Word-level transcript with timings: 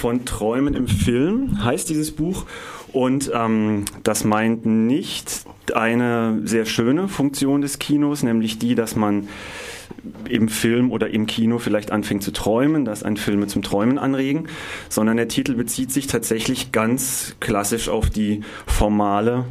von 0.00 0.24
Träumen 0.24 0.74
im 0.74 0.88
Film 0.88 1.62
heißt 1.62 1.90
dieses 1.90 2.10
Buch. 2.10 2.46
Und 2.90 3.30
ähm, 3.34 3.84
das 4.02 4.24
meint 4.24 4.64
nicht 4.64 5.44
eine 5.74 6.40
sehr 6.44 6.64
schöne 6.64 7.06
Funktion 7.06 7.60
des 7.60 7.78
Kinos, 7.78 8.22
nämlich 8.22 8.58
die, 8.58 8.74
dass 8.74 8.96
man 8.96 9.28
im 10.28 10.48
Film 10.48 10.90
oder 10.90 11.10
im 11.10 11.26
Kino 11.26 11.58
vielleicht 11.58 11.92
anfängt 11.92 12.22
zu 12.22 12.32
träumen, 12.32 12.86
dass 12.86 13.02
ein 13.02 13.18
Filme 13.18 13.46
zum 13.46 13.60
Träumen 13.60 13.98
anregen, 13.98 14.48
sondern 14.88 15.18
der 15.18 15.28
Titel 15.28 15.54
bezieht 15.54 15.92
sich 15.92 16.06
tatsächlich 16.06 16.72
ganz 16.72 17.36
klassisch 17.40 17.90
auf 17.90 18.08
die 18.08 18.40
formale 18.66 19.44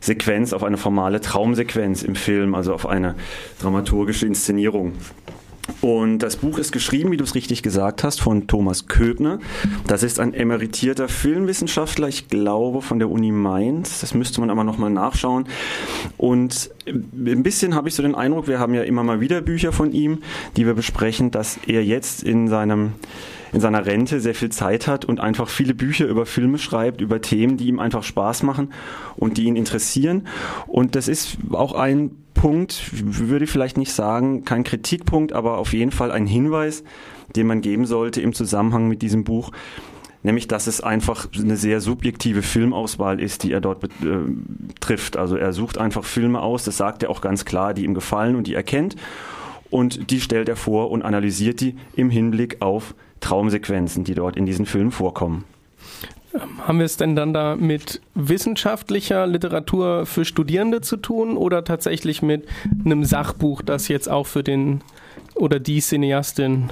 Sequenz, 0.00 0.54
auf 0.54 0.64
eine 0.64 0.78
formale 0.78 1.20
Traumsequenz 1.20 2.02
im 2.02 2.14
Film, 2.14 2.54
also 2.54 2.72
auf 2.72 2.86
eine 2.86 3.16
dramaturgische 3.60 4.26
Inszenierung. 4.26 4.94
Und 5.80 6.18
das 6.18 6.36
Buch 6.36 6.58
ist 6.58 6.72
geschrieben, 6.72 7.10
wie 7.10 7.16
du 7.16 7.24
es 7.24 7.34
richtig 7.34 7.62
gesagt 7.62 8.04
hast, 8.04 8.20
von 8.20 8.46
Thomas 8.46 8.86
Köbner. 8.86 9.38
Das 9.86 10.02
ist 10.02 10.20
ein 10.20 10.34
emeritierter 10.34 11.08
Filmwissenschaftler, 11.08 12.08
ich 12.08 12.28
glaube 12.28 12.82
von 12.82 12.98
der 12.98 13.10
Uni 13.10 13.32
Mainz. 13.32 14.00
Das 14.00 14.14
müsste 14.14 14.40
man 14.40 14.50
aber 14.50 14.64
nochmal 14.64 14.90
nachschauen. 14.90 15.46
Und 16.18 16.70
ein 16.86 17.42
bisschen 17.42 17.74
habe 17.74 17.88
ich 17.88 17.94
so 17.94 18.02
den 18.02 18.14
Eindruck, 18.14 18.46
wir 18.46 18.58
haben 18.58 18.74
ja 18.74 18.82
immer 18.82 19.02
mal 19.02 19.20
wieder 19.20 19.40
Bücher 19.40 19.72
von 19.72 19.92
ihm, 19.92 20.18
die 20.56 20.66
wir 20.66 20.74
besprechen, 20.74 21.30
dass 21.30 21.58
er 21.66 21.84
jetzt 21.84 22.22
in 22.22 22.48
seinem 22.48 22.92
in 23.52 23.60
seiner 23.60 23.84
Rente 23.84 24.20
sehr 24.20 24.36
viel 24.36 24.50
Zeit 24.50 24.86
hat 24.86 25.04
und 25.04 25.18
einfach 25.18 25.48
viele 25.48 25.74
Bücher 25.74 26.06
über 26.06 26.24
Filme 26.24 26.56
schreibt, 26.56 27.00
über 27.00 27.20
Themen, 27.20 27.56
die 27.56 27.66
ihm 27.66 27.80
einfach 27.80 28.04
Spaß 28.04 28.44
machen 28.44 28.72
und 29.16 29.38
die 29.38 29.44
ihn 29.44 29.56
interessieren. 29.56 30.28
Und 30.68 30.94
das 30.94 31.08
ist 31.08 31.36
auch 31.50 31.72
ein 31.72 32.12
Punkt, 32.40 32.90
würde 32.92 33.44
ich 33.44 33.50
vielleicht 33.50 33.76
nicht 33.76 33.92
sagen, 33.92 34.46
kein 34.46 34.64
Kritikpunkt, 34.64 35.34
aber 35.34 35.58
auf 35.58 35.74
jeden 35.74 35.90
Fall 35.90 36.10
ein 36.10 36.26
Hinweis, 36.26 36.84
den 37.36 37.46
man 37.46 37.60
geben 37.60 37.84
sollte 37.84 38.22
im 38.22 38.32
Zusammenhang 38.32 38.88
mit 38.88 39.02
diesem 39.02 39.24
Buch, 39.24 39.50
nämlich 40.22 40.48
dass 40.48 40.66
es 40.66 40.80
einfach 40.80 41.28
eine 41.38 41.58
sehr 41.58 41.82
subjektive 41.82 42.40
Filmauswahl 42.40 43.20
ist, 43.20 43.42
die 43.42 43.52
er 43.52 43.60
dort 43.60 43.84
äh, 43.84 43.88
trifft. 44.80 45.18
Also 45.18 45.36
er 45.36 45.52
sucht 45.52 45.76
einfach 45.76 46.02
Filme 46.02 46.40
aus, 46.40 46.64
das 46.64 46.78
sagt 46.78 47.02
er 47.02 47.10
auch 47.10 47.20
ganz 47.20 47.44
klar, 47.44 47.74
die 47.74 47.84
ihm 47.84 47.92
gefallen 47.92 48.36
und 48.36 48.46
die 48.46 48.54
er 48.54 48.62
kennt 48.62 48.96
und 49.68 50.10
die 50.10 50.22
stellt 50.22 50.48
er 50.48 50.56
vor 50.56 50.90
und 50.90 51.02
analysiert 51.02 51.60
die 51.60 51.76
im 51.94 52.08
Hinblick 52.08 52.62
auf 52.62 52.94
Traumsequenzen, 53.20 54.04
die 54.04 54.14
dort 54.14 54.38
in 54.38 54.46
diesen 54.46 54.64
Filmen 54.64 54.92
vorkommen. 54.92 55.44
Haben 56.66 56.78
wir 56.78 56.86
es 56.86 56.96
denn 56.96 57.16
dann 57.16 57.34
da 57.34 57.56
mit 57.56 58.00
wissenschaftlicher 58.14 59.26
Literatur 59.26 60.06
für 60.06 60.24
Studierende 60.24 60.80
zu 60.80 60.96
tun 60.96 61.36
oder 61.36 61.64
tatsächlich 61.64 62.22
mit 62.22 62.46
einem 62.84 63.04
Sachbuch, 63.04 63.62
das 63.62 63.88
jetzt 63.88 64.08
auch 64.08 64.26
für 64.26 64.44
den 64.44 64.80
oder 65.34 65.58
die 65.58 65.80
Cineastin? 65.80 66.70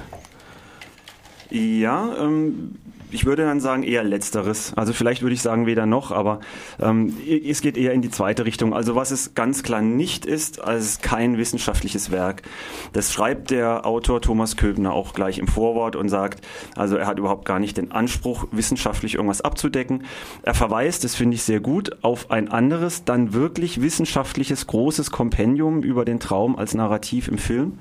Ja, 1.49 2.15
ähm, 2.19 2.75
ich 3.11 3.25
würde 3.25 3.43
dann 3.43 3.59
sagen 3.59 3.83
eher 3.83 4.03
letzteres. 4.03 4.73
Also 4.75 4.93
vielleicht 4.93 5.21
würde 5.21 5.33
ich 5.33 5.41
sagen 5.41 5.65
weder 5.65 5.85
noch, 5.85 6.11
aber 6.11 6.39
ähm, 6.79 7.15
es 7.27 7.61
geht 7.61 7.77
eher 7.77 7.93
in 7.93 8.01
die 8.01 8.09
zweite 8.09 8.45
Richtung. 8.45 8.73
Also 8.73 8.95
was 8.95 9.11
es 9.11 9.33
ganz 9.33 9.63
klar 9.63 9.81
nicht 9.81 10.25
ist, 10.25 10.61
also 10.61 10.79
es 10.79 10.85
ist 10.91 11.03
kein 11.03 11.37
wissenschaftliches 11.37 12.11
Werk. 12.11 12.43
Das 12.93 13.11
schreibt 13.11 13.51
der 13.51 13.85
Autor 13.85 14.21
Thomas 14.21 14.57
Köbner 14.57 14.93
auch 14.93 15.13
gleich 15.13 15.39
im 15.39 15.47
Vorwort 15.47 15.95
und 15.95 16.09
sagt, 16.09 16.45
also 16.75 16.97
er 16.97 17.07
hat 17.07 17.17
überhaupt 17.17 17.45
gar 17.45 17.59
nicht 17.59 17.77
den 17.77 17.91
Anspruch, 17.91 18.47
wissenschaftlich 18.51 19.15
irgendwas 19.15 19.41
abzudecken. 19.41 20.03
Er 20.43 20.53
verweist, 20.53 21.03
das 21.03 21.15
finde 21.15 21.35
ich 21.35 21.43
sehr 21.43 21.59
gut, 21.59 22.03
auf 22.03 22.31
ein 22.31 22.49
anderes, 22.49 23.05
dann 23.05 23.33
wirklich 23.33 23.81
wissenschaftliches 23.81 24.67
großes 24.67 25.11
Kompendium 25.11 25.83
über 25.83 26.05
den 26.05 26.19
Traum 26.19 26.55
als 26.55 26.73
Narrativ 26.73 27.27
im 27.27 27.37
Film. 27.37 27.79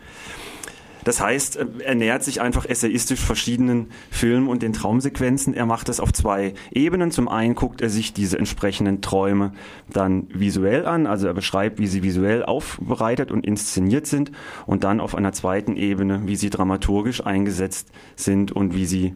Das 1.04 1.20
heißt, 1.20 1.56
äh, 1.56 1.66
er 1.84 1.94
nähert 1.94 2.24
sich 2.24 2.40
einfach 2.40 2.66
essayistisch 2.66 3.20
verschiedenen 3.20 3.88
Filmen 4.10 4.48
und 4.48 4.62
den 4.62 4.72
Traumsequenzen. 4.72 5.54
Er 5.54 5.66
macht 5.66 5.88
das 5.88 6.00
auf 6.00 6.12
zwei 6.12 6.54
Ebenen. 6.70 7.10
Zum 7.10 7.28
einen 7.28 7.54
guckt 7.54 7.80
er 7.80 7.90
sich 7.90 8.12
diese 8.12 8.38
entsprechenden 8.38 9.00
Träume 9.00 9.52
dann 9.90 10.26
visuell 10.32 10.86
an, 10.86 11.06
also 11.06 11.26
er 11.26 11.34
beschreibt, 11.34 11.78
wie 11.78 11.86
sie 11.86 12.02
visuell 12.02 12.44
aufbereitet 12.44 13.30
und 13.30 13.46
inszeniert 13.46 14.06
sind 14.06 14.32
und 14.66 14.84
dann 14.84 15.00
auf 15.00 15.14
einer 15.14 15.32
zweiten 15.32 15.76
Ebene, 15.76 16.22
wie 16.26 16.36
sie 16.36 16.50
dramaturgisch 16.50 17.24
eingesetzt 17.24 17.88
sind 18.16 18.52
und 18.52 18.74
wie 18.74 18.86
sie, 18.86 19.14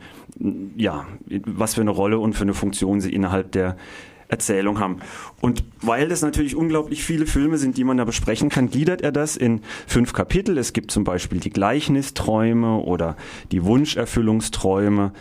ja, 0.76 1.06
was 1.28 1.74
für 1.74 1.80
eine 1.80 1.90
Rolle 1.90 2.18
und 2.18 2.34
für 2.34 2.42
eine 2.42 2.54
Funktion 2.54 3.00
sie 3.00 3.12
innerhalb 3.12 3.52
der 3.52 3.76
Erzählung 4.32 4.80
haben. 4.80 4.96
Und 5.40 5.62
weil 5.82 6.08
das 6.08 6.22
natürlich 6.22 6.56
unglaublich 6.56 7.04
viele 7.04 7.26
Filme 7.26 7.58
sind, 7.58 7.76
die 7.76 7.84
man 7.84 7.98
da 7.98 8.04
besprechen 8.04 8.48
kann, 8.48 8.70
gliedert 8.70 9.02
er 9.02 9.12
das 9.12 9.36
in 9.36 9.60
fünf 9.86 10.12
Kapitel. 10.12 10.58
Es 10.58 10.72
gibt 10.72 10.90
zum 10.90 11.04
Beispiel 11.04 11.38
die 11.38 11.50
Gleichnisträume 11.50 12.78
oder 12.78 13.16
die 13.52 13.62
Wunscherfüllungsträume 13.62 15.12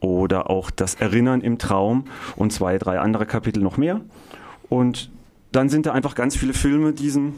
oder 0.00 0.48
auch 0.48 0.70
das 0.70 0.94
Erinnern 0.94 1.40
im 1.40 1.58
Traum 1.58 2.04
und 2.36 2.52
zwei, 2.52 2.78
drei 2.78 3.00
andere 3.00 3.26
Kapitel 3.26 3.62
noch 3.62 3.76
mehr. 3.76 4.00
Und 4.68 5.10
dann 5.50 5.68
sind 5.68 5.86
da 5.86 5.92
einfach 5.92 6.14
ganz 6.14 6.36
viele 6.36 6.54
Filme 6.54 6.92
diesen 6.92 7.34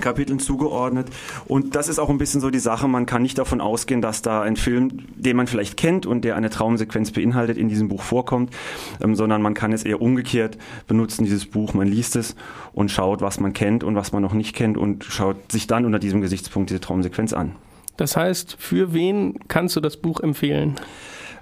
Kapiteln 0.00 0.38
zugeordnet. 0.38 1.08
Und 1.46 1.74
das 1.74 1.88
ist 1.88 1.98
auch 1.98 2.10
ein 2.10 2.18
bisschen 2.18 2.40
so 2.40 2.50
die 2.50 2.60
Sache. 2.60 2.86
Man 2.86 3.06
kann 3.06 3.22
nicht 3.22 3.38
davon 3.38 3.60
ausgehen, 3.60 4.00
dass 4.00 4.22
da 4.22 4.42
ein 4.42 4.56
Film, 4.56 5.06
den 5.16 5.36
man 5.36 5.46
vielleicht 5.46 5.76
kennt 5.76 6.06
und 6.06 6.24
der 6.24 6.36
eine 6.36 6.50
Traumsequenz 6.50 7.10
beinhaltet, 7.10 7.58
in 7.58 7.68
diesem 7.68 7.88
Buch 7.88 8.02
vorkommt, 8.02 8.54
ähm, 9.02 9.16
sondern 9.16 9.42
man 9.42 9.54
kann 9.54 9.72
es 9.72 9.82
eher 9.82 10.00
umgekehrt 10.00 10.58
benutzen, 10.86 11.24
dieses 11.24 11.46
Buch. 11.46 11.74
Man 11.74 11.88
liest 11.88 12.14
es 12.16 12.36
und 12.72 12.90
schaut, 12.90 13.20
was 13.20 13.40
man 13.40 13.52
kennt 13.52 13.82
und 13.82 13.96
was 13.96 14.12
man 14.12 14.22
noch 14.22 14.32
nicht 14.32 14.54
kennt 14.54 14.78
und 14.78 15.04
schaut 15.04 15.50
sich 15.50 15.66
dann 15.66 15.84
unter 15.84 15.98
diesem 15.98 16.20
Gesichtspunkt 16.20 16.70
diese 16.70 16.80
Traumsequenz 16.80 17.32
an. 17.32 17.56
Das 17.96 18.16
heißt, 18.16 18.56
für 18.58 18.94
wen 18.94 19.38
kannst 19.48 19.76
du 19.76 19.80
das 19.80 19.96
Buch 19.96 20.20
empfehlen? 20.20 20.76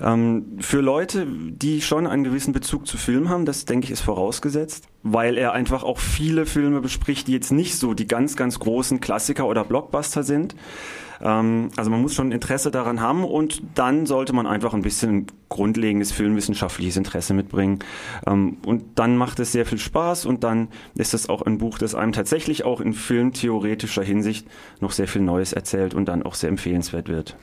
Ähm, 0.01 0.59
für 0.61 0.81
Leute, 0.81 1.27
die 1.27 1.81
schon 1.81 2.07
einen 2.07 2.25
gewissen 2.25 2.53
Bezug 2.53 2.87
zu 2.87 2.97
Film 2.97 3.29
haben, 3.29 3.45
das 3.45 3.65
denke 3.65 3.87
ich 3.87 3.91
ist 3.91 4.01
vorausgesetzt, 4.01 4.85
weil 5.03 5.37
er 5.37 5.53
einfach 5.53 5.83
auch 5.83 5.99
viele 5.99 6.47
Filme 6.47 6.81
bespricht, 6.81 7.29
die 7.29 7.33
jetzt 7.33 7.53
nicht 7.53 7.77
so 7.77 7.95
die 7.95 8.07
ganz, 8.07 8.37
ganz 8.37 8.59
großen 8.59 9.01
Klassiker 9.01 9.47
oder 9.47 9.65
Blockbuster 9.65 10.23
sind. 10.23 10.55
Ähm, 11.21 11.71
also 11.77 11.91
man 11.91 12.01
muss 12.01 12.15
schon 12.15 12.33
Interesse 12.33 12.71
daran 12.71 13.01
haben 13.01 13.25
und 13.25 13.63
dann 13.75 14.07
sollte 14.07 14.33
man 14.33 14.47
einfach 14.47 14.75
ein 14.75 14.83
bisschen 14.83 15.27
grundlegendes 15.49 16.13
filmwissenschaftliches 16.13 16.97
Interesse 16.97 17.35
mitbringen. 17.35 17.81
Ähm, 18.27 18.59
und 18.65 18.85
dann 18.97 19.17
macht 19.17 19.41
es 19.41 19.53
sehr 19.53 19.67
viel 19.67 19.79
Spaß 19.79 20.27
und 20.27 20.45
dann 20.45 20.69
ist 20.95 21.15
es 21.15 21.29
auch 21.29 21.43
ein 21.43 21.59
Buch, 21.59 21.79
das 21.79 21.95
einem 21.95 22.13
tatsächlich 22.13 22.65
auch 22.65 22.81
in 22.81 22.93
filmtheoretischer 22.93 24.03
Hinsicht 24.03 24.47
noch 24.81 24.93
sehr 24.93 25.09
viel 25.09 25.23
Neues 25.23 25.53
erzählt 25.53 25.95
und 25.95 26.07
dann 26.07 26.23
auch 26.23 26.35
sehr 26.35 26.51
empfehlenswert 26.51 27.09
wird. 27.09 27.37